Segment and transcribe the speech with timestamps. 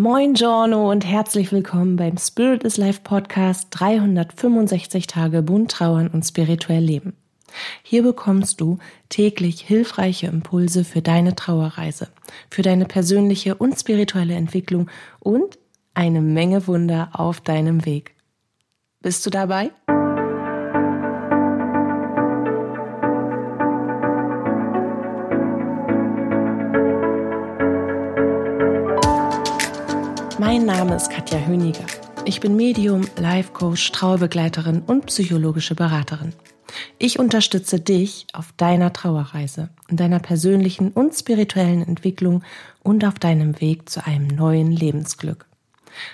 [0.00, 6.22] Moin Giorno und herzlich willkommen beim Spirit is Life Podcast 365 Tage bunt trauern und
[6.24, 7.14] spirituell leben.
[7.82, 12.06] Hier bekommst du täglich hilfreiche Impulse für deine Trauerreise,
[12.48, 15.58] für deine persönliche und spirituelle Entwicklung und
[15.94, 18.14] eine Menge Wunder auf deinem Weg.
[19.00, 19.72] Bist du dabei?
[30.58, 31.86] Mein Name ist Katja Höniger.
[32.24, 36.32] Ich bin Medium, Life Coach, Trauerbegleiterin und psychologische Beraterin.
[36.98, 42.42] Ich unterstütze dich auf deiner Trauerreise, in deiner persönlichen und spirituellen Entwicklung
[42.82, 45.46] und auf deinem Weg zu einem neuen Lebensglück.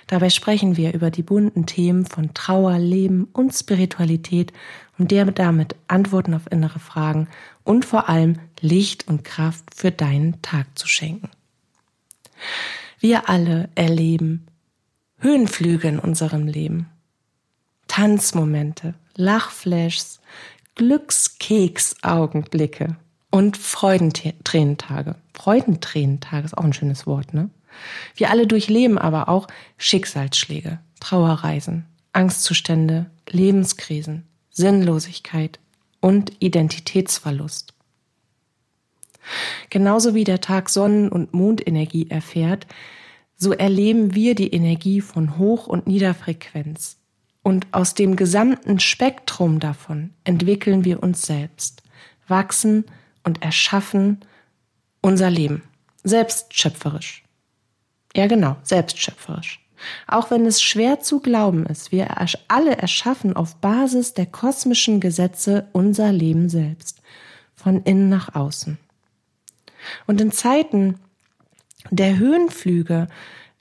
[0.09, 4.53] Dabei sprechen wir über die bunten Themen von Trauer, Leben und Spiritualität
[4.99, 7.29] und dir damit Antworten auf innere Fragen
[7.63, 11.31] und vor allem Licht und Kraft für deinen Tag zu schenken.
[13.05, 14.47] Wir alle erleben
[15.19, 16.89] Höhenflüge in unserem Leben.
[17.87, 20.21] Tanzmomente, Lachflashs,
[20.75, 22.97] Glückskeksaugenblicke
[23.31, 25.17] und Freudentränentage.
[25.35, 27.51] Freudentränentage ist auch ein schönes Wort, ne?
[28.17, 31.85] Wir alle durchleben aber auch Schicksalsschläge, Trauerreisen,
[32.15, 35.59] Angstzustände, Lebenskrisen, Sinnlosigkeit
[36.01, 37.75] und Identitätsverlust.
[39.71, 42.67] Genauso wie der Tag Sonnen- und Mondenergie erfährt,
[43.37, 46.99] so erleben wir die Energie von Hoch- und Niederfrequenz.
[47.43, 51.83] Und aus dem gesamten Spektrum davon entwickeln wir uns selbst,
[52.27, 52.85] wachsen
[53.23, 54.21] und erschaffen
[55.03, 55.63] unser Leben.
[56.05, 57.23] Selbstschöpferisch.
[58.17, 59.61] Ja, genau, selbstschöpferisch.
[60.07, 62.09] Auch wenn es schwer zu glauben ist, wir
[62.49, 67.03] alle erschaffen auf Basis der kosmischen Gesetze unser Leben selbst.
[67.55, 68.79] Von innen nach außen.
[70.07, 70.99] Und in Zeiten
[71.91, 73.09] der Höhenflüge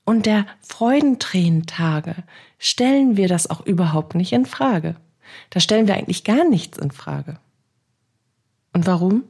[0.05, 2.15] und der Freudentränentage
[2.59, 4.95] stellen wir das auch überhaupt nicht in Frage.
[5.49, 7.39] Da stellen wir eigentlich gar nichts in Frage.
[8.73, 9.23] Und warum?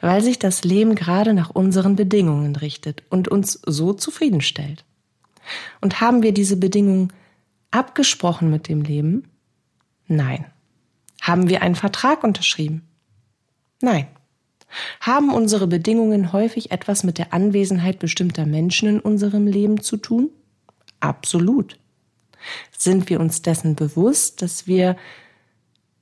[0.00, 4.84] Weil sich das Leben gerade nach unseren Bedingungen richtet und uns so zufriedenstellt.
[5.80, 7.12] Und haben wir diese Bedingungen
[7.70, 9.30] abgesprochen mit dem Leben?
[10.06, 10.46] Nein.
[11.20, 12.82] Haben wir einen Vertrag unterschrieben?
[13.80, 14.06] Nein.
[15.00, 20.30] Haben unsere Bedingungen häufig etwas mit der Anwesenheit bestimmter Menschen in unserem Leben zu tun?
[21.00, 21.78] Absolut.
[22.76, 24.96] Sind wir uns dessen bewusst, dass wir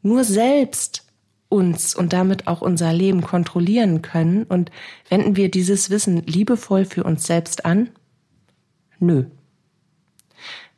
[0.03, 1.05] nur selbst
[1.49, 4.71] uns und damit auch unser Leben kontrollieren können und
[5.09, 7.91] wenden wir dieses Wissen liebevoll für uns selbst an?
[8.99, 9.25] Nö.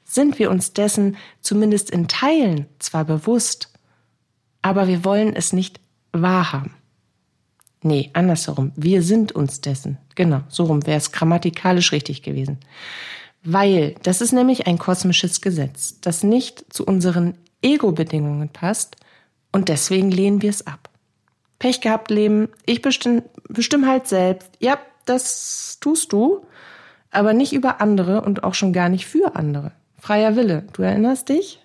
[0.05, 3.73] Sind wir uns dessen zumindest in Teilen zwar bewusst,
[4.63, 5.81] aber wir wollen es nicht
[6.13, 6.75] wahrhaben.
[7.87, 8.73] Nee, andersherum.
[8.75, 9.97] Wir sind uns dessen.
[10.17, 12.59] Genau, so rum wäre es grammatikalisch richtig gewesen.
[13.45, 18.97] Weil das ist nämlich ein kosmisches Gesetz, das nicht zu unseren Ego-Bedingungen passt
[19.53, 20.91] und deswegen lehnen wir es ab.
[21.61, 22.49] Pech gehabt, Leben.
[22.67, 24.51] Ich bestimme bestimm halt selbst.
[24.59, 26.45] Ja, das tust du,
[27.13, 29.71] aber nicht über andere und auch schon gar nicht für andere.
[30.01, 30.67] Freier Wille.
[30.73, 31.65] Du erinnerst dich?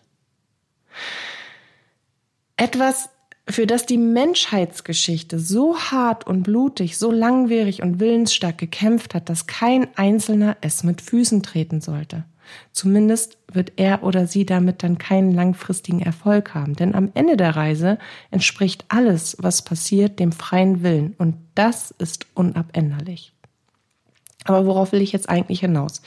[2.57, 3.09] Etwas
[3.51, 9.47] für das die Menschheitsgeschichte so hart und blutig, so langwierig und willensstark gekämpft hat, dass
[9.47, 12.23] kein Einzelner es mit Füßen treten sollte.
[12.71, 17.55] Zumindest wird er oder sie damit dann keinen langfristigen Erfolg haben, denn am Ende der
[17.55, 17.97] Reise
[18.29, 23.33] entspricht alles, was passiert, dem freien Willen und das ist unabänderlich.
[24.45, 26.01] Aber worauf will ich jetzt eigentlich hinaus?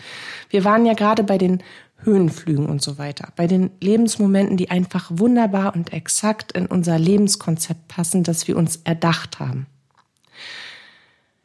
[0.50, 1.62] Wir waren ja gerade bei den
[2.05, 3.33] Höhenflügen und so weiter.
[3.37, 8.77] Bei den Lebensmomenten, die einfach wunderbar und exakt in unser Lebenskonzept passen, das wir uns
[8.85, 9.67] erdacht haben.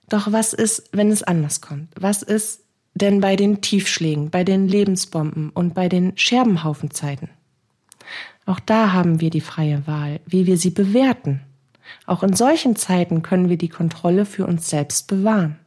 [0.10, 1.90] Doch was ist, wenn es anders kommt?
[2.00, 2.62] Was ist
[2.96, 7.30] denn bei den Tiefschlägen, bei den Lebensbomben und bei den Scherbenhaufenzeiten?
[8.46, 11.42] Auch da haben wir die freie Wahl, wie wir sie bewerten.
[12.08, 15.59] Auch in solchen Zeiten können wir die Kontrolle für uns selbst bewahren.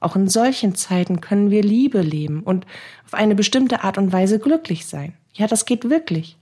[0.00, 2.66] Auch in solchen Zeiten können wir Liebe leben und
[3.04, 5.14] auf eine bestimmte Art und Weise glücklich sein.
[5.32, 6.36] Ja, das geht wirklich.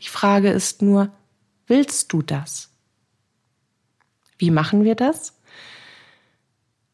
[0.00, 1.10] Die Frage ist nur,
[1.66, 2.70] willst du das?
[4.38, 5.34] Wie machen wir das?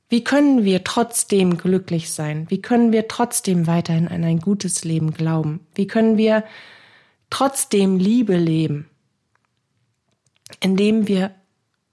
[0.08, 2.46] Wie können wir trotzdem glücklich sein?
[2.50, 5.66] Wie können wir trotzdem weiterhin an ein gutes Leben glauben?
[5.74, 6.44] Wie können wir
[7.30, 8.90] trotzdem Liebe leben?
[10.60, 11.32] Indem wir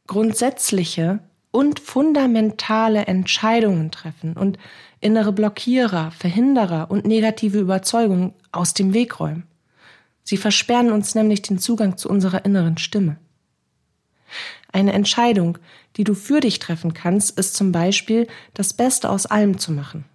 [0.08, 1.20] grundsätzliche
[1.52, 4.58] und fundamentale Entscheidungen treffen und
[5.00, 9.44] innere Blockierer, Verhinderer und negative Überzeugungen aus dem Weg räumen.
[10.24, 13.18] Sie versperren uns nämlich den Zugang zu unserer inneren Stimme.
[14.72, 15.58] Eine Entscheidung,
[15.96, 20.06] die du für dich treffen kannst, ist zum Beispiel, das Beste aus allem zu machen.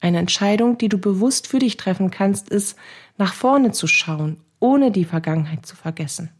[0.00, 2.76] Eine Entscheidung, die du bewusst für dich treffen kannst, ist,
[3.16, 6.30] nach vorne zu schauen, ohne die Vergangenheit zu vergessen.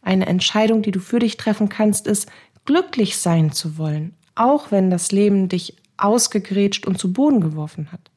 [0.00, 2.30] Eine Entscheidung, die du für dich treffen kannst, ist,
[2.68, 8.10] glücklich sein zu wollen, auch wenn das Leben dich ausgegrätscht und zu Boden geworfen hat.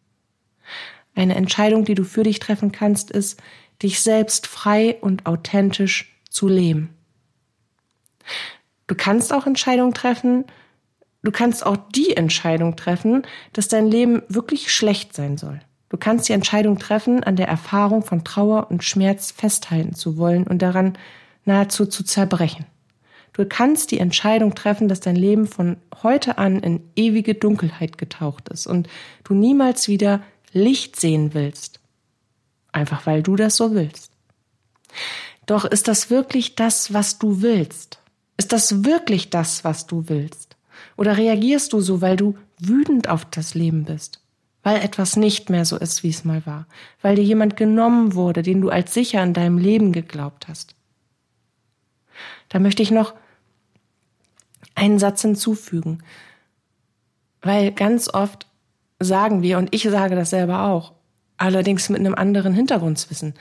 [1.16, 3.42] Eine Entscheidung, die du für dich treffen kannst, ist,
[3.82, 6.90] dich selbst frei und authentisch zu leben.
[8.88, 10.44] Du kannst auch Entscheidungen treffen,
[11.24, 13.24] du kannst auch die Entscheidung treffen,
[13.54, 15.62] dass dein Leben wirklich schlecht sein soll.
[15.88, 20.46] Du kannst die Entscheidung treffen, an der Erfahrung von Trauer und Schmerz festhalten zu wollen
[20.46, 20.98] und daran
[21.46, 22.66] nahezu zu zerbrechen.
[23.34, 28.50] Du kannst die Entscheidung treffen, dass dein Leben von heute an in ewige Dunkelheit getaucht
[28.50, 28.90] ist und
[29.24, 31.80] du niemals wieder Licht sehen willst.
[32.74, 34.12] Einfach weil du das so willst.
[35.46, 38.00] Doch ist das wirklich das, was du willst?
[38.38, 40.58] Ist das wirklich das, was du willst?
[40.98, 44.22] Oder reagierst du so, weil du wütend auf das Leben bist?
[44.64, 46.68] Weil etwas nicht mehr so ist, wie es mal war?
[47.02, 50.76] Weil dir jemand genommen wurde, den du als sicher in deinem Leben geglaubt hast?
[52.50, 53.14] Da möchte ich noch
[54.82, 56.00] einen Satz hinzufügen.
[57.42, 58.48] Weil ganz oft
[59.00, 60.94] sagen wir, und ich sage das selber auch,
[61.38, 63.36] allerdings mit einem anderen Hintergrundswissen.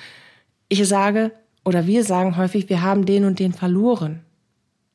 [0.69, 1.33] Ich sage,
[1.65, 4.21] oder wir sagen häufig, wir haben den und den verloren.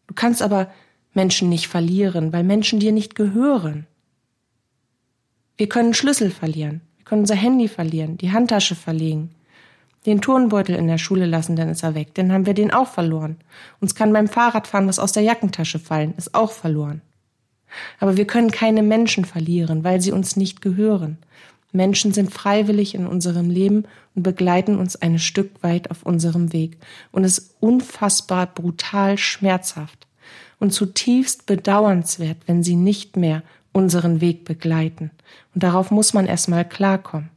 [0.08, 0.72] Du kannst aber
[1.14, 3.88] Menschen nicht verlieren, weil Menschen dir nicht gehören.
[5.58, 9.32] Wir können Schlüssel verlieren, wir können unser Handy verlieren, die Handtasche verlegen,
[10.06, 12.88] den Turnbeutel in der Schule lassen, dann ist er weg, dann haben wir den auch
[12.88, 13.38] verloren.
[13.80, 17.02] Uns kann beim Fahrradfahren was aus der Jackentasche fallen, ist auch verloren.
[18.00, 21.18] Aber wir können keine Menschen verlieren, weil sie uns nicht gehören.
[21.72, 23.84] Menschen sind freiwillig in unserem Leben
[24.16, 26.78] und begleiten uns ein Stück weit auf unserem Weg.
[27.12, 30.08] Und es ist unfassbar brutal schmerzhaft
[30.60, 33.44] und zutiefst bedauernswert, wenn sie nicht mehr
[33.74, 35.12] unseren Weg begleiten.
[35.54, 37.30] Und darauf muss man erstmal klarkommen.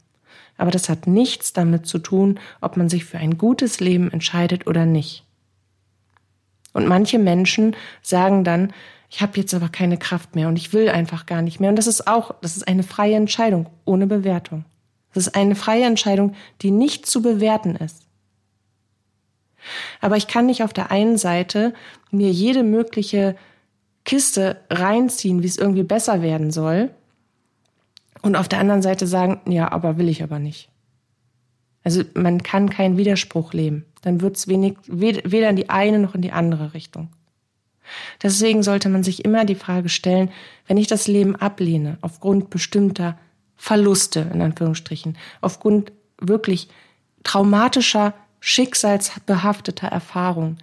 [0.59, 4.67] Aber das hat nichts damit zu tun, ob man sich für ein gutes Leben entscheidet
[4.67, 5.23] oder nicht.
[6.73, 8.73] Und manche Menschen sagen dann,
[9.09, 11.69] ich habe jetzt aber keine Kraft mehr und ich will einfach gar nicht mehr.
[11.69, 14.65] Und das ist auch, das ist eine freie Entscheidung ohne Bewertung.
[15.13, 18.05] Das ist eine freie Entscheidung, die nicht zu bewerten ist.
[20.01, 21.73] Aber ich kann nicht auf der einen Seite
[22.11, 23.37] mir jede mögliche
[24.03, 26.91] Kiste reinziehen, wie es irgendwie besser werden soll,
[28.21, 30.69] und auf der anderen Seite sagen, ja, aber will ich aber nicht.
[31.83, 33.85] Also man kann keinen Widerspruch leben.
[34.01, 37.09] Dann wird es wenig, weder in die eine noch in die andere Richtung.
[38.21, 40.29] Deswegen sollte man sich immer die Frage stellen,
[40.67, 43.17] wenn ich das Leben ablehne, aufgrund bestimmter
[43.55, 46.69] Verluste, in Anführungsstrichen, aufgrund wirklich
[47.23, 50.59] traumatischer, schicksalsbehafteter Erfahrungen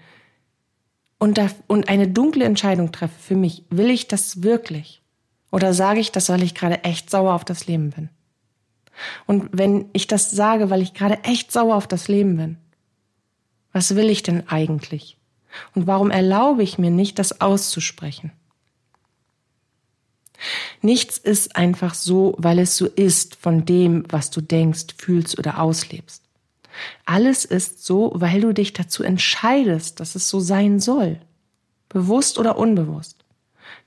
[1.18, 5.02] und, da, und eine dunkle Entscheidung treffe für mich, will ich das wirklich?
[5.56, 8.10] Oder sage ich das, weil ich gerade echt sauer auf das Leben bin?
[9.24, 12.58] Und wenn ich das sage, weil ich gerade echt sauer auf das Leben bin,
[13.72, 15.16] was will ich denn eigentlich?
[15.74, 18.32] Und warum erlaube ich mir nicht, das auszusprechen?
[20.82, 25.58] Nichts ist einfach so, weil es so ist von dem, was du denkst, fühlst oder
[25.58, 26.22] auslebst.
[27.06, 31.18] Alles ist so, weil du dich dazu entscheidest, dass es so sein soll.
[31.88, 33.24] Bewusst oder unbewusst.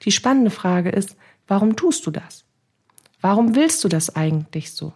[0.04, 1.16] Die spannende Frage ist,
[1.50, 2.46] warum tust du das?
[3.22, 4.94] Warum willst du das eigentlich so?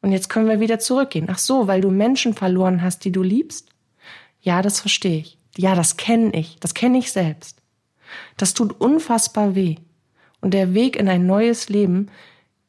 [0.00, 1.28] Und jetzt können wir wieder zurückgehen.
[1.30, 3.68] Ach so, weil du Menschen verloren hast, die du liebst?
[4.40, 5.38] Ja, das verstehe ich.
[5.56, 6.58] Ja, das kenne ich.
[6.58, 7.62] Das kenne ich selbst.
[8.36, 9.76] Das tut unfassbar weh.
[10.40, 12.10] Und der Weg in ein neues Leben,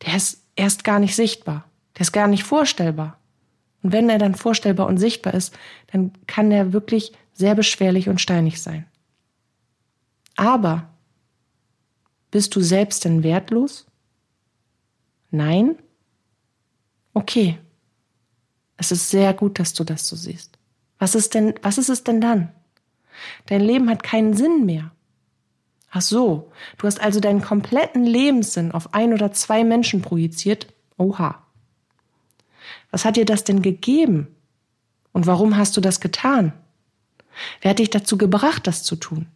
[0.05, 1.65] der ist erst gar nicht sichtbar.
[1.95, 3.17] Der ist gar nicht vorstellbar.
[3.81, 5.57] Und wenn er dann vorstellbar und sichtbar ist,
[5.91, 8.85] dann kann er wirklich sehr beschwerlich und steinig sein.
[10.35, 10.92] Aber
[12.33, 13.85] bist du selbst denn wertlos?
[15.29, 15.75] Nein?
[17.13, 17.59] Okay.
[18.75, 20.57] Es ist sehr gut, dass du das so siehst.
[20.97, 22.51] Was ist denn, was ist es denn dann?
[23.45, 24.89] Dein Leben hat keinen Sinn mehr.
[25.91, 30.73] Ach so, du hast also deinen kompletten Lebenssinn auf ein oder zwei Menschen projiziert?
[30.97, 31.45] Oha.
[32.89, 34.35] Was hat dir das denn gegeben?
[35.11, 36.51] Und warum hast du das getan?
[37.61, 39.27] Wer hat dich dazu gebracht, das zu tun?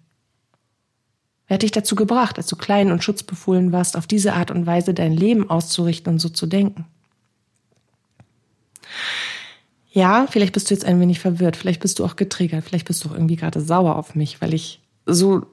[1.47, 4.65] Wer hat dich dazu gebracht, als du klein und schutzbefohlen warst, auf diese Art und
[4.65, 6.85] Weise dein Leben auszurichten und so zu denken?
[9.91, 13.03] Ja, vielleicht bist du jetzt ein wenig verwirrt, vielleicht bist du auch getriggert, vielleicht bist
[13.03, 15.45] du auch irgendwie gerade sauer auf mich, weil ich so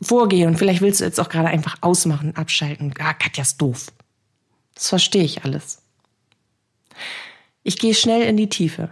[0.00, 2.92] vorgehe und vielleicht willst du jetzt auch gerade einfach ausmachen, abschalten.
[2.98, 3.86] Ah, Katja ist doof.
[4.74, 5.82] Das verstehe ich alles.
[7.62, 8.90] Ich gehe schnell in die Tiefe.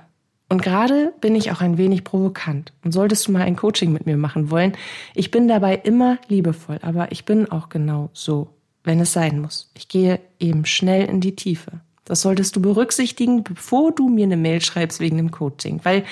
[0.48, 2.72] Und gerade bin ich auch ein wenig provokant.
[2.84, 4.76] Und solltest du mal ein Coaching mit mir machen wollen,
[5.14, 8.48] ich bin dabei immer liebevoll, aber ich bin auch genau so.
[8.84, 9.70] wenn es sein muss.
[9.74, 11.80] Ich gehe eben schnell in die Tiefe.
[12.04, 16.04] Das solltest du berücksichtigen, bevor du mir eine Mail schreibst wegen dem Coaching, weil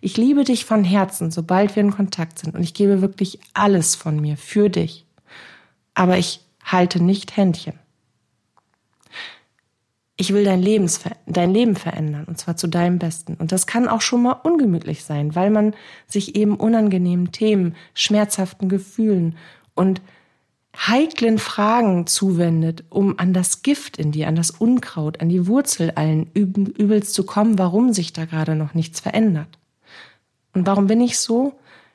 [0.00, 3.96] ich liebe dich von Herzen, sobald wir in Kontakt sind und ich gebe wirklich alles
[3.96, 5.04] von mir für dich.
[5.94, 7.74] Aber ich halte nicht Händchen.
[10.20, 13.36] Ich will dein, Lebens, dein Leben verändern und zwar zu deinem Besten.
[13.36, 15.72] Und das kann auch schon mal ungemütlich sein, weil man
[16.06, 19.38] sich eben unangenehmen Themen, schmerzhaften Gefühlen
[19.74, 20.02] und
[20.76, 25.92] heiklen Fragen zuwendet, um an das Gift in dir, an das Unkraut, an die Wurzel
[25.92, 29.58] allen Übels zu kommen, warum sich da gerade noch nichts verändert.
[30.52, 31.54] Und warum bin ich so?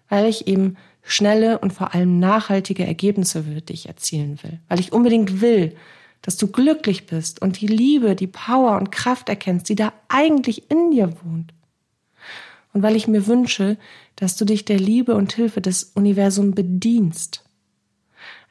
[0.10, 4.60] Weil ich eben schnelle und vor allem nachhaltige Ergebnisse für dich erzielen will.
[4.68, 5.76] Weil ich unbedingt will,
[6.26, 10.70] dass du glücklich bist und die Liebe, die Power und Kraft erkennst, die da eigentlich
[10.72, 11.54] in dir wohnt.
[12.74, 13.78] Und weil ich mir wünsche,
[14.16, 17.46] dass du dich der Liebe und Hilfe des Universums bedienst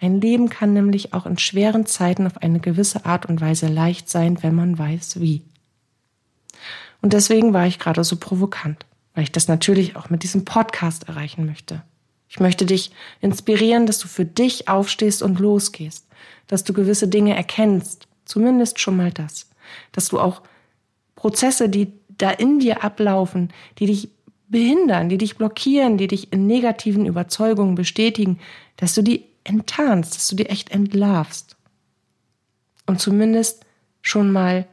[0.00, 4.10] ein Leben kann nämlich auch in schweren Zeiten auf eine gewisse Art und Weise leicht
[4.10, 5.42] sein, wenn man weiß wie.
[7.00, 11.08] Und deswegen war ich gerade so provokant, weil ich das natürlich auch mit diesem Podcast
[11.08, 11.82] erreichen möchte.
[12.34, 16.04] Ich möchte dich inspirieren, dass du für dich aufstehst und losgehst,
[16.48, 19.48] dass du gewisse Dinge erkennst, zumindest schon mal das,
[19.92, 20.42] dass du auch
[21.14, 24.08] Prozesse, die da in dir ablaufen, die dich
[24.48, 28.40] behindern, die dich blockieren, die dich in negativen Überzeugungen bestätigen,
[28.76, 31.56] dass du die enttarnst, dass du dir echt entlarvst.
[32.86, 33.64] Und zumindest
[34.02, 34.66] schon mal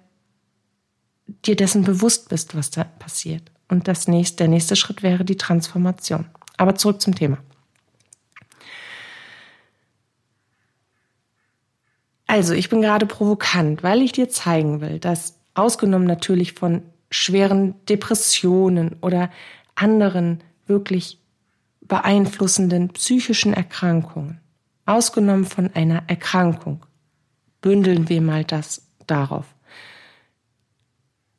[1.45, 3.43] dir dessen bewusst bist, was da passiert.
[3.69, 6.25] Und das nächste, der nächste Schritt wäre die Transformation.
[6.57, 7.37] Aber zurück zum Thema.
[12.31, 17.75] Also, ich bin gerade provokant, weil ich dir zeigen will, dass ausgenommen natürlich von schweren
[17.89, 19.29] Depressionen oder
[19.75, 21.19] anderen wirklich
[21.81, 24.39] beeinflussenden psychischen Erkrankungen,
[24.85, 26.85] ausgenommen von einer Erkrankung.
[27.59, 29.47] Bündeln wir mal das darauf.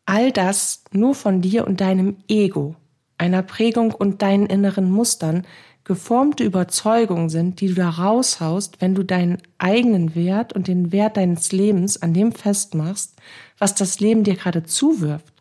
[0.04, 2.76] All das nur von dir und deinem Ego,
[3.16, 5.46] einer Prägung und deinen inneren Mustern
[5.84, 11.16] geformte Überzeugungen sind, die du da raushaust, wenn du deinen eigenen Wert und den Wert
[11.16, 13.14] deines Lebens an dem festmachst,
[13.58, 15.32] was das Leben dir gerade zuwirft.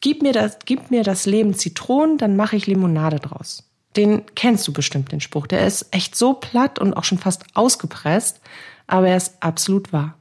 [0.00, 3.64] Gib mir das, gib mir das Leben Zitronen, dann mache ich Limonade draus.
[3.96, 5.46] Den kennst du bestimmt, den Spruch.
[5.46, 8.40] Der ist echt so platt und auch schon fast ausgepresst,
[8.86, 10.14] aber er ist absolut wahr.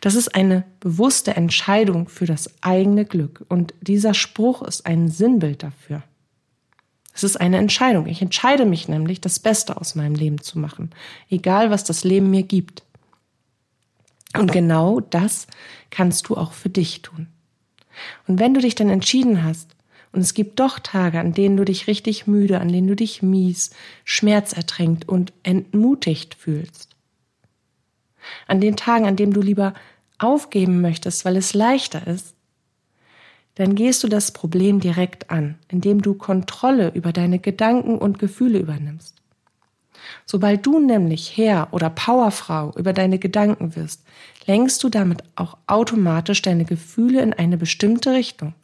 [0.00, 5.62] Das ist eine bewusste Entscheidung für das eigene Glück und dieser Spruch ist ein Sinnbild
[5.62, 6.02] dafür.
[7.16, 8.06] Es ist eine Entscheidung.
[8.08, 10.90] Ich entscheide mich nämlich, das Beste aus meinem Leben zu machen,
[11.30, 12.82] egal was das Leben mir gibt.
[14.36, 15.46] Und genau das
[15.88, 17.28] kannst du auch für dich tun.
[18.28, 19.74] Und wenn du dich dann entschieden hast,
[20.12, 23.22] und es gibt doch Tage, an denen du dich richtig müde, an denen du dich
[23.22, 23.70] mies,
[24.04, 26.90] schmerzertränkt und entmutigt fühlst.
[28.46, 29.72] An den Tagen, an denen du lieber
[30.18, 32.35] aufgeben möchtest, weil es leichter ist,
[33.56, 38.58] dann gehst du das Problem direkt an, indem du Kontrolle über deine Gedanken und Gefühle
[38.58, 39.16] übernimmst.
[40.24, 44.04] Sobald du nämlich Herr oder Powerfrau über deine Gedanken wirst,
[44.46, 48.54] lenkst du damit auch automatisch deine Gefühle in eine bestimmte Richtung.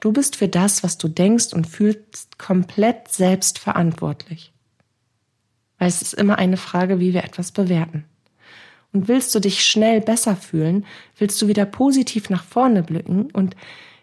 [0.00, 4.52] Du bist für das, was du denkst und fühlst, komplett selbst verantwortlich.
[5.78, 8.04] Weil es ist immer eine Frage, wie wir etwas bewerten.
[8.92, 10.84] Und willst du dich schnell besser fühlen,
[11.18, 13.54] willst du wieder positiv nach vorne blicken und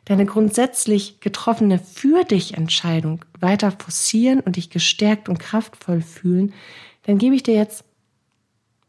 [0.08, 6.54] deine grundsätzlich getroffene Für dich Entscheidung weiter forcieren und dich gestärkt und kraftvoll fühlen,
[7.04, 7.84] dann gebe ich dir jetzt,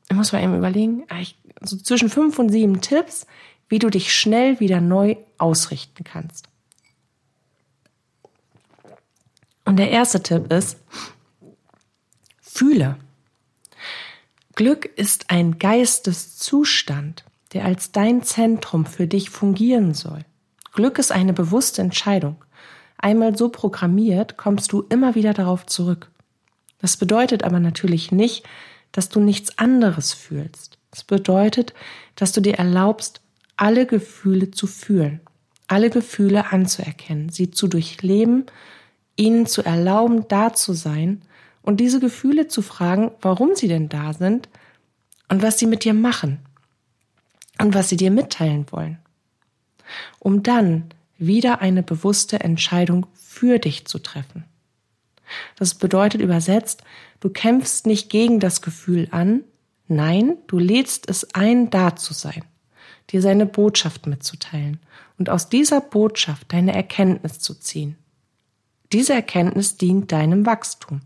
[0.09, 1.21] ich muss mal eben überlegen, ah,
[1.61, 3.27] so zwischen fünf und sieben Tipps,
[3.69, 6.49] wie du dich schnell wieder neu ausrichten kannst.
[9.65, 10.79] Und der erste Tipp ist,
[12.41, 12.97] fühle.
[14.55, 20.25] Glück ist ein Geisteszustand, der als dein Zentrum für dich fungieren soll.
[20.79, 22.37] Glück ist eine bewusste Entscheidung.
[22.99, 26.09] Einmal so programmiert, kommst du immer wieder darauf zurück.
[26.79, 28.45] Das bedeutet aber natürlich nicht,
[28.93, 30.79] dass du nichts anderes fühlst.
[30.93, 31.75] Es bedeutet,
[32.15, 33.23] dass du dir erlaubst,
[33.57, 35.19] alle Gefühle zu fühlen,
[35.67, 38.47] alle Gefühle anzuerkennen, sie zu durchleben
[39.17, 41.23] ihnen zu erlauben, da zu sein
[41.63, 44.49] und diese Gefühle zu fragen, warum sie denn da sind
[45.29, 46.39] und was sie mit dir machen
[47.61, 48.99] und was sie dir mitteilen wollen,
[50.19, 50.85] um dann
[51.19, 54.45] wieder eine bewusste Entscheidung für dich zu treffen.
[55.57, 56.83] Das bedeutet übersetzt,
[57.21, 59.45] du kämpfst nicht gegen das Gefühl an,
[59.89, 62.45] nein, du lädst es ein, da zu sein,
[63.11, 64.79] dir seine Botschaft mitzuteilen
[65.19, 67.97] und aus dieser Botschaft deine Erkenntnis zu ziehen.
[68.93, 71.03] Diese Erkenntnis dient deinem Wachstum.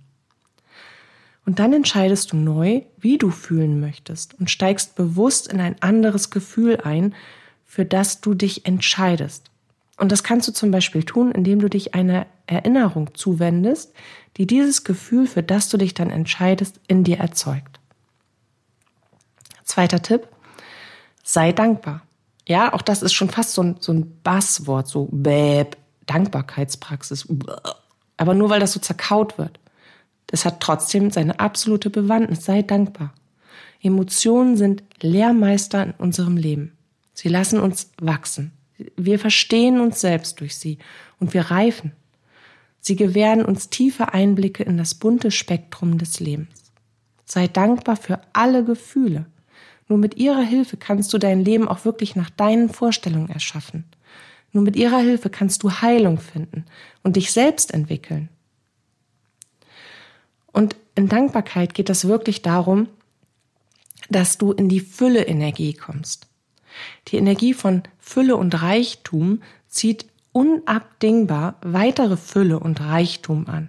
[1.45, 6.31] Und dann entscheidest du neu, wie du fühlen möchtest und steigst bewusst in ein anderes
[6.31, 7.15] Gefühl ein,
[7.73, 9.51] für das du dich entscheidest.
[9.97, 13.95] Und das kannst du zum Beispiel tun, indem du dich einer Erinnerung zuwendest,
[14.37, 17.81] die dieses Gefühl, für das du dich dann entscheidest, in dir erzeugt.
[19.65, 20.29] Zweiter Tipp,
[21.23, 22.03] sei dankbar.
[22.47, 27.27] Ja, auch das ist schon fast so ein, so ein Basswort, so Bäb, Dankbarkeitspraxis.
[28.19, 29.59] Aber nur weil das so zerkaut wird.
[30.31, 32.45] Es hat trotzdem seine absolute Bewandtnis.
[32.45, 33.15] Sei dankbar.
[33.81, 36.77] Emotionen sind Lehrmeister in unserem Leben.
[37.13, 38.53] Sie lassen uns wachsen.
[38.97, 40.79] Wir verstehen uns selbst durch sie
[41.21, 41.93] und wir reifen.
[42.81, 46.73] Sie gewähren uns tiefe Einblicke in das bunte Spektrum des Lebens.
[47.25, 49.27] Sei dankbar für alle Gefühle.
[49.89, 53.85] Nur mit ihrer Hilfe kannst du dein Leben auch wirklich nach deinen Vorstellungen erschaffen.
[54.53, 56.65] Nur mit ihrer Hilfe kannst du Heilung finden
[57.03, 58.29] und dich selbst entwickeln.
[60.53, 62.89] Und in Dankbarkeit geht es wirklich darum,
[64.11, 66.27] dass du in die Fülle-Energie kommst.
[67.09, 73.69] Die Energie von Fülle und Reichtum zieht unabdingbar weitere Fülle und Reichtum an.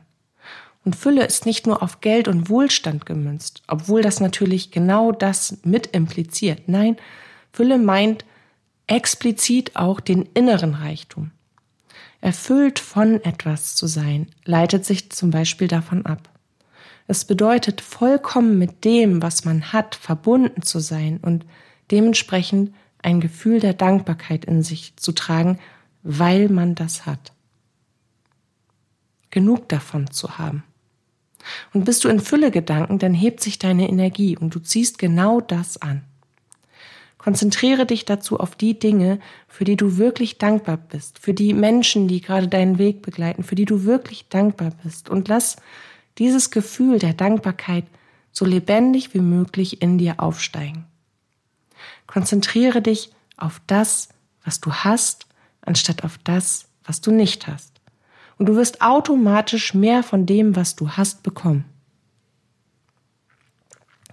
[0.85, 5.59] Und Fülle ist nicht nur auf Geld und Wohlstand gemünzt, obwohl das natürlich genau das
[5.63, 6.67] mit impliziert.
[6.67, 6.97] Nein,
[7.53, 8.25] Fülle meint
[8.87, 11.31] explizit auch den inneren Reichtum.
[12.19, 16.29] Erfüllt von etwas zu sein, leitet sich zum Beispiel davon ab.
[17.07, 21.45] Es bedeutet, vollkommen mit dem, was man hat, verbunden zu sein und
[21.91, 25.59] dementsprechend ein Gefühl der Dankbarkeit in sich zu tragen,
[26.03, 27.33] weil man das hat.
[29.29, 30.63] Genug davon zu haben.
[31.73, 35.41] Und bist du in Fülle Gedanken, dann hebt sich deine Energie und du ziehst genau
[35.41, 36.03] das an.
[37.17, 42.07] Konzentriere dich dazu auf die Dinge, für die du wirklich dankbar bist, für die Menschen,
[42.07, 45.55] die gerade deinen Weg begleiten, für die du wirklich dankbar bist und lass
[46.17, 47.85] dieses Gefühl der Dankbarkeit
[48.31, 50.85] so lebendig wie möglich in dir aufsteigen.
[52.13, 54.09] Konzentriere dich auf das,
[54.43, 55.25] was du hast,
[55.61, 57.81] anstatt auf das, was du nicht hast.
[58.37, 61.65] Und du wirst automatisch mehr von dem, was du hast, bekommen.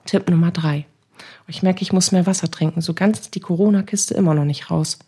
[0.07, 0.87] Tipp Nummer drei.
[1.47, 2.81] Ich merke, ich muss mehr Wasser trinken.
[2.81, 4.99] So ganz ist die Corona-Kiste immer noch nicht raus.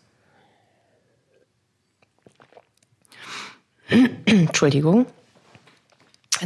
[4.25, 5.07] Entschuldigung.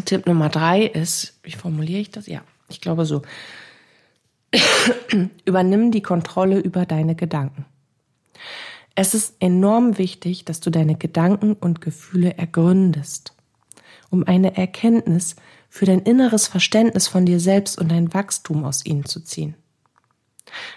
[0.05, 2.25] Tipp Nummer drei ist, wie formuliere ich das?
[2.27, 3.23] Ja, ich glaube so.
[5.45, 7.65] Übernimm die Kontrolle über deine Gedanken.
[8.95, 13.33] Es ist enorm wichtig, dass du deine Gedanken und Gefühle ergründest,
[14.09, 15.35] um eine Erkenntnis
[15.69, 19.55] für dein inneres Verständnis von dir selbst und dein Wachstum aus ihnen zu ziehen.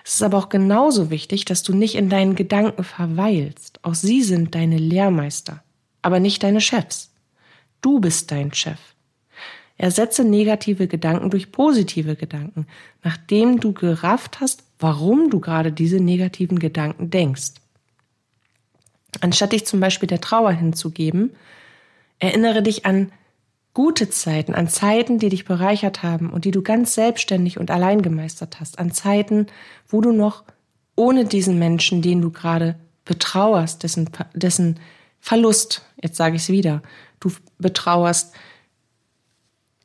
[0.05, 3.79] Es ist aber auch genauso wichtig, dass du nicht in deinen Gedanken verweilst.
[3.83, 5.63] Auch sie sind deine Lehrmeister,
[6.03, 7.13] aber nicht deine Chefs.
[7.81, 8.79] Du bist dein Chef.
[9.81, 12.67] Ersetze negative Gedanken durch positive Gedanken,
[13.03, 17.55] nachdem du gerafft hast, warum du gerade diese negativen Gedanken denkst.
[19.23, 21.31] Anstatt dich zum Beispiel der Trauer hinzugeben,
[22.19, 23.11] erinnere dich an
[23.73, 28.03] gute Zeiten, an Zeiten, die dich bereichert haben und die du ganz selbstständig und allein
[28.03, 29.47] gemeistert hast, an Zeiten,
[29.89, 30.45] wo du noch
[30.95, 34.79] ohne diesen Menschen, den du gerade betrauerst, dessen, dessen
[35.21, 36.83] Verlust, jetzt sage ich es wieder,
[37.19, 38.35] du betrauerst,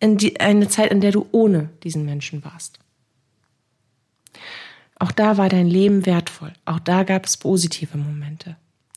[0.02, 2.80] die, eine Zeit, in der du ohne diesen Menschen warst.
[4.98, 6.54] Auch da war dein Leben wertvoll.
[6.66, 8.56] Auch da gab es positive Momente.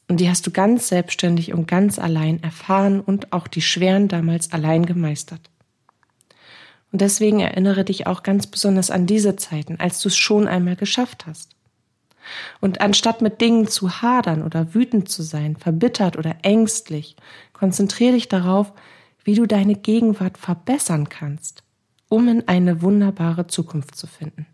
[0.09, 4.53] Und die hast du ganz selbstständig und ganz allein erfahren und auch die schweren damals
[4.53, 5.51] allein gemeistert.
[6.91, 10.77] Und deswegen erinnere dich auch ganz besonders an diese Zeiten, als du es schon einmal
[10.77, 11.51] geschafft hast.
[12.61, 17.17] Und anstatt mit Dingen zu hadern oder wütend zu sein, verbittert oder ängstlich,
[17.53, 18.73] konzentriere dich darauf,
[19.29, 21.63] wie du deine Gegenwart verbessern kannst,
[22.09, 24.47] um in eine wunderbare Zukunft zu finden.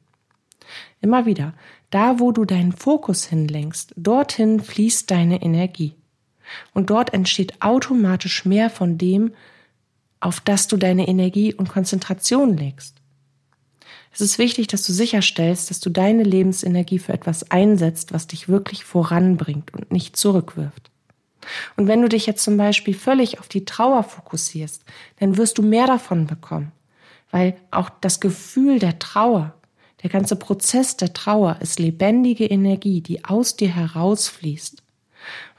[1.01, 1.55] Immer wieder,
[1.91, 5.95] da wo du deinen Fokus hinlenkst, dorthin fließt deine Energie.
[6.73, 9.33] Und dort entsteht automatisch mehr von dem,
[10.19, 12.97] auf das du deine Energie und Konzentration legst.
[14.13, 18.49] Es ist wichtig, dass du sicherstellst, dass du deine Lebensenergie für etwas einsetzt, was dich
[18.49, 20.91] wirklich voranbringt und nicht zurückwirft.
[21.77, 24.85] Und wenn du dich jetzt zum Beispiel völlig auf die Trauer fokussierst,
[25.21, 26.73] dann wirst du mehr davon bekommen,
[27.31, 29.55] weil auch das Gefühl der Trauer,
[30.03, 34.83] der ganze Prozess der Trauer ist lebendige Energie, die aus dir herausfließt.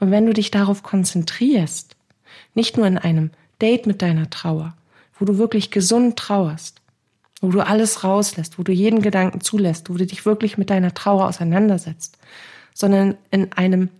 [0.00, 1.96] Und wenn du dich darauf konzentrierst,
[2.54, 4.76] nicht nur in einem Date mit deiner Trauer,
[5.18, 6.80] wo du wirklich gesund trauerst,
[7.40, 10.94] wo du alles rauslässt, wo du jeden Gedanken zulässt, wo du dich wirklich mit deiner
[10.94, 12.18] Trauer auseinandersetzt,
[12.74, 13.90] sondern in einem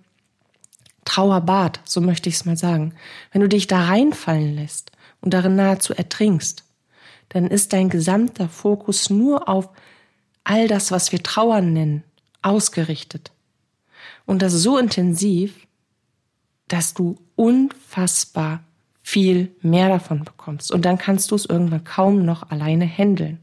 [1.06, 2.94] Trauerbad, so möchte ich es mal sagen,
[3.32, 4.92] wenn du dich da reinfallen lässt
[5.22, 6.64] und darin nahezu ertrinkst,
[7.30, 9.70] dann ist dein gesamter Fokus nur auf
[10.44, 12.04] all das, was wir Trauern nennen,
[12.42, 13.32] ausgerichtet.
[14.26, 15.66] Und das so intensiv,
[16.68, 18.62] dass du unfassbar
[19.02, 20.72] viel mehr davon bekommst.
[20.72, 23.38] Und dann kannst du es irgendwann kaum noch alleine handeln.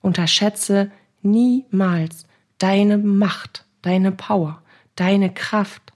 [0.00, 0.90] Unterschätze
[1.22, 2.24] niemals
[2.58, 4.62] deine Macht, deine Power,
[4.94, 5.89] deine Kraft.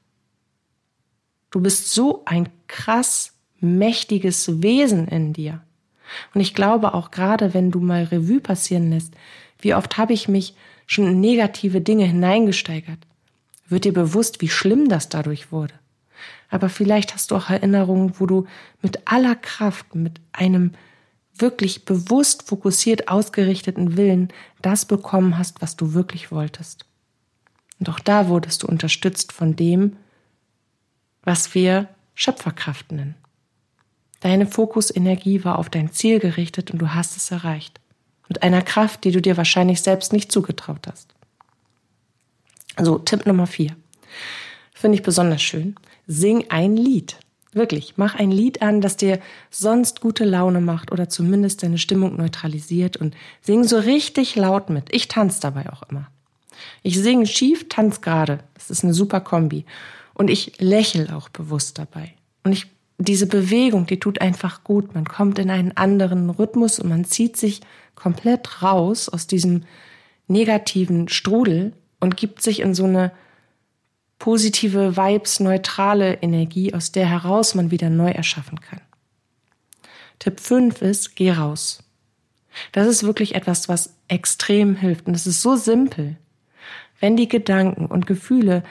[1.54, 5.62] Du bist so ein krass mächtiges Wesen in dir.
[6.34, 9.14] Und ich glaube auch gerade, wenn du mal Revue passieren lässt,
[9.60, 10.56] wie oft habe ich mich
[10.88, 12.98] schon in negative Dinge hineingesteigert,
[13.68, 15.74] wird dir bewusst, wie schlimm das dadurch wurde.
[16.50, 18.48] Aber vielleicht hast du auch Erinnerungen, wo du
[18.82, 20.72] mit aller Kraft, mit einem
[21.38, 26.84] wirklich bewusst fokussiert ausgerichteten Willen das bekommen hast, was du wirklich wolltest.
[27.78, 29.98] Und auch da wurdest du unterstützt von dem,
[31.24, 33.16] was wir Schöpferkraft nennen.
[34.20, 37.80] Deine Fokusenergie war auf dein Ziel gerichtet und du hast es erreicht.
[38.28, 41.14] Mit einer Kraft, die du dir wahrscheinlich selbst nicht zugetraut hast.
[42.76, 43.76] Also Tipp Nummer vier.
[44.72, 45.76] Finde ich besonders schön.
[46.06, 47.16] Sing ein Lied.
[47.52, 52.16] Wirklich, mach ein Lied an, das dir sonst gute Laune macht oder zumindest deine Stimmung
[52.16, 54.92] neutralisiert und sing so richtig laut mit.
[54.92, 56.08] Ich tanze dabei auch immer.
[56.82, 58.40] Ich singe schief, tanze gerade.
[58.54, 59.64] Das ist eine super Kombi.
[60.14, 62.14] Und ich lächle auch bewusst dabei.
[62.44, 62.66] Und ich,
[62.98, 64.94] diese Bewegung, die tut einfach gut.
[64.94, 67.60] Man kommt in einen anderen Rhythmus und man zieht sich
[67.94, 69.64] komplett raus aus diesem
[70.28, 73.12] negativen Strudel und gibt sich in so eine
[74.18, 78.80] positive, vibes-neutrale Energie, aus der heraus man wieder neu erschaffen kann.
[80.18, 81.82] Tipp 5 ist, geh raus.
[82.72, 85.06] Das ist wirklich etwas, was extrem hilft.
[85.06, 86.16] Und es ist so simpel.
[87.00, 88.62] Wenn die Gedanken und Gefühle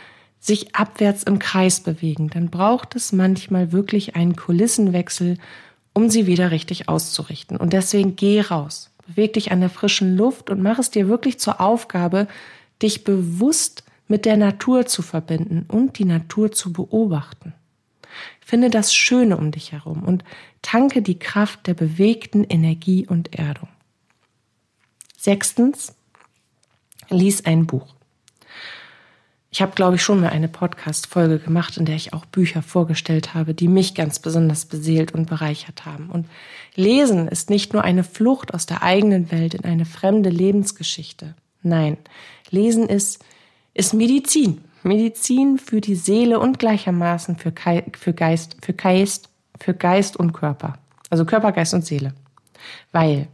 [0.43, 5.37] sich abwärts im Kreis bewegen, dann braucht es manchmal wirklich einen Kulissenwechsel,
[5.93, 7.55] um sie wieder richtig auszurichten.
[7.55, 8.89] Und deswegen geh raus.
[9.07, 12.27] Beweg dich an der frischen Luft und mach es dir wirklich zur Aufgabe,
[12.81, 17.53] dich bewusst mit der Natur zu verbinden und die Natur zu beobachten.
[18.41, 20.25] Finde das Schöne um dich herum und
[20.61, 23.69] tanke die Kraft der bewegten Energie und Erdung.
[25.17, 25.95] Sechstens,
[27.09, 27.95] lies ein Buch.
[29.53, 33.35] Ich habe, glaube ich, schon mal eine Podcast-Folge gemacht, in der ich auch Bücher vorgestellt
[33.35, 36.09] habe, die mich ganz besonders beseelt und bereichert haben.
[36.09, 36.27] Und
[36.73, 41.35] Lesen ist nicht nur eine Flucht aus der eigenen Welt in eine fremde Lebensgeschichte.
[41.61, 41.97] Nein,
[42.49, 43.23] Lesen ist
[43.75, 44.63] ist Medizin.
[44.81, 47.53] Medizin für die Seele und gleichermaßen für,
[47.95, 50.79] für Geist, für Geist, für Geist und Körper.
[51.11, 52.13] Also Körper, Geist und Seele.
[52.91, 53.27] Weil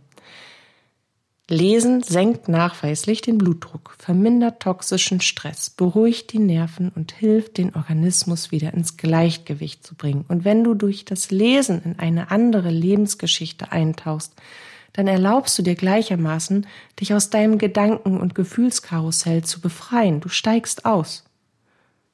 [1.50, 8.52] Lesen senkt nachweislich den Blutdruck, vermindert toxischen Stress, beruhigt die Nerven und hilft, den Organismus
[8.52, 10.26] wieder ins Gleichgewicht zu bringen.
[10.28, 14.34] Und wenn du durch das Lesen in eine andere Lebensgeschichte eintauchst,
[14.94, 16.68] dann erlaubst du dir gleichermaßen,
[17.00, 20.20] dich aus deinem Gedanken- und Gefühlskarussell zu befreien.
[20.20, 21.24] Du steigst aus.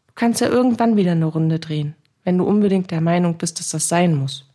[0.08, 3.70] Du kannst ja irgendwann wieder eine Runde drehen, wenn du unbedingt der Meinung bist, dass
[3.70, 4.46] das sein muss.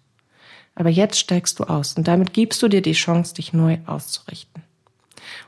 [0.74, 4.69] Aber jetzt steigst du aus und damit gibst du dir die Chance, dich neu auszurichten.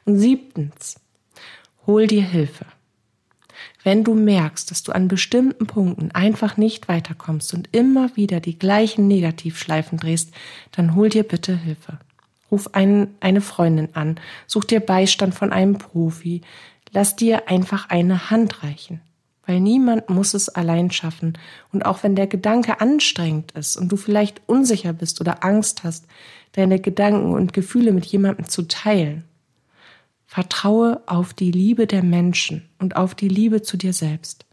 [0.04, 1.00] Und siebtens,
[1.86, 2.66] hol dir Hilfe.
[3.84, 8.58] Wenn du merkst, dass du an bestimmten Punkten einfach nicht weiterkommst und immer wieder die
[8.58, 10.32] gleichen Negativschleifen drehst,
[10.70, 11.98] dann hol dir bitte Hilfe.
[12.50, 16.42] Ruf einen, eine Freundin an, such dir Beistand von einem Profi,
[16.92, 19.00] lass dir einfach eine Hand reichen.
[19.44, 21.36] Weil niemand muss es allein schaffen.
[21.72, 26.06] Und auch wenn der Gedanke anstrengend ist und du vielleicht unsicher bist oder Angst hast,
[26.52, 29.24] deine Gedanken und Gefühle mit jemandem zu teilen,
[30.32, 34.46] vertraue auf die Liebe der Menschen und auf die Liebe zu dir selbst.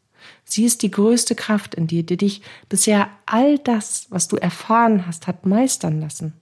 [0.44, 5.08] Sie ist die größte Kraft in dir, die dich bisher all das, was du erfahren
[5.08, 6.34] hast, hat meistern lassen.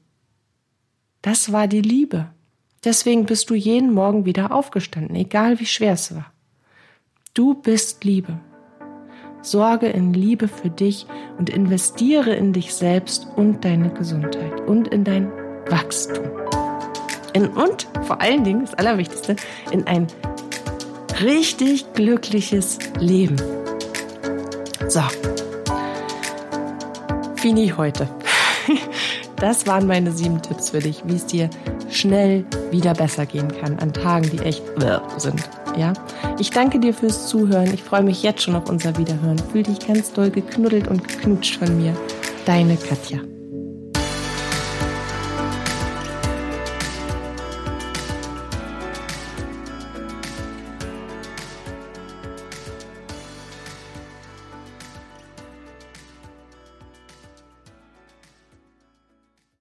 [1.22, 2.32] Das war die Liebe.
[2.84, 6.34] Deswegen bist du jeden Morgen wieder aufgestanden, egal wie schwer es war.
[7.36, 8.40] Du bist Liebe.
[9.44, 11.06] Sorge in Liebe für dich
[11.38, 15.32] und investiere in dich selbst und deine Gesundheit und in dein
[15.70, 16.47] Wachstum.
[17.38, 19.36] In, und vor allen Dingen, das Allerwichtigste,
[19.70, 20.08] in ein
[21.22, 23.36] richtig glückliches Leben.
[24.88, 25.02] So.
[27.36, 28.10] Fini heute.
[29.40, 31.52] Das waren meine sieben Tipps für dich, wie es dir
[31.92, 34.64] schnell wieder besser gehen kann an Tagen, die echt
[35.18, 35.48] sind.
[35.78, 35.94] Ja,
[36.40, 37.72] ich danke dir fürs Zuhören.
[37.72, 39.38] Ich freue mich jetzt schon auf unser Wiederhören.
[39.38, 41.96] Fühl dich ganz doll geknuddelt und geknutscht von mir.
[42.48, 43.20] Deine Katja.